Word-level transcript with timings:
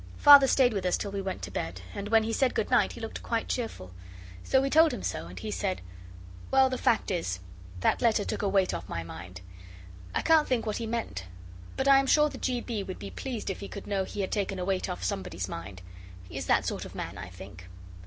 Father 0.17 0.47
stayed 0.47 0.73
with 0.73 0.83
us 0.83 0.97
till 0.97 1.11
we 1.11 1.21
went 1.21 1.43
to 1.43 1.51
bed, 1.51 1.81
and 1.93 2.07
when 2.09 2.23
he 2.23 2.33
said 2.33 2.55
good 2.55 2.71
night 2.71 2.93
he 2.93 2.99
looked 2.99 3.21
quite 3.21 3.47
cheerful. 3.47 3.91
So 4.43 4.59
we 4.59 4.67
told 4.71 4.91
him 4.95 5.03
so, 5.03 5.27
and 5.27 5.37
he 5.37 5.51
said 5.51 5.79
'Well, 6.49 6.71
the 6.71 6.77
fact 6.79 7.11
is, 7.11 7.37
that 7.81 8.01
letter 8.01 8.25
took 8.25 8.41
a 8.41 8.49
weight 8.49 8.73
off 8.73 8.89
my 8.89 9.03
mind.' 9.03 9.41
I 10.15 10.23
can't 10.23 10.47
think 10.47 10.65
what 10.65 10.77
he 10.77 10.87
meant 10.87 11.25
but 11.77 11.87
I 11.87 11.99
am 11.99 12.07
sure 12.07 12.29
the 12.29 12.39
G. 12.39 12.61
B. 12.61 12.81
would 12.81 12.97
be 12.97 13.11
pleased 13.11 13.51
if 13.51 13.59
he 13.59 13.67
could 13.67 13.85
know 13.85 14.03
he 14.03 14.21
had 14.21 14.31
taken 14.31 14.57
a 14.57 14.65
weight 14.65 14.89
off 14.89 15.03
somebody's 15.03 15.47
mind. 15.47 15.83
He 16.27 16.35
is 16.35 16.47
that 16.47 16.65
sort 16.65 16.83
of 16.83 16.95
man, 16.95 17.19
I 17.19 17.29
think. 17.29 17.67